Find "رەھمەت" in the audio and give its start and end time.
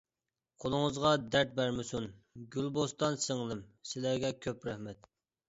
4.73-5.09